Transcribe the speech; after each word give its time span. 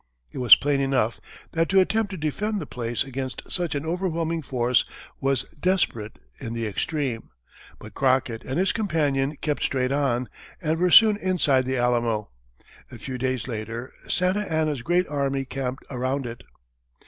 It 0.31 0.39
was 0.39 0.55
plain 0.55 0.79
enough 0.79 1.21
that 1.51 1.69
to 1.69 1.79
attempt 1.79 2.09
to 2.09 2.17
defend 2.17 2.59
the 2.59 2.65
place 2.65 3.03
against 3.03 3.43
such 3.49 3.75
an 3.75 3.85
overwhelming 3.85 4.41
force 4.41 4.83
was 5.19 5.43
desperate 5.61 6.17
in 6.39 6.53
the 6.53 6.65
extreme, 6.65 7.29
but 7.77 7.93
Crockett 7.93 8.43
and 8.43 8.57
his 8.57 8.71
companion 8.73 9.35
kept 9.41 9.61
straight 9.61 9.91
on, 9.91 10.27
and 10.59 10.79
were 10.79 10.89
soon 10.89 11.17
inside 11.17 11.65
The 11.67 11.77
Alamo. 11.77 12.31
A 12.89 12.97
few 12.97 13.19
days 13.19 13.47
later, 13.47 13.93
Santa 14.07 14.51
Anna's 14.51 14.81
great 14.81 15.07
army 15.07 15.45
camped 15.45 15.83
around 15.91 16.25
it. 16.25 16.41